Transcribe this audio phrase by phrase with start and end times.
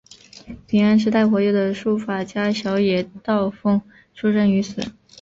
[0.65, 3.79] 平安时代活跃的书法家小野道风
[4.15, 4.81] 出身于此。